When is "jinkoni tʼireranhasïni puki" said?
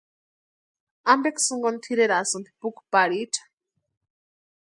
1.49-2.81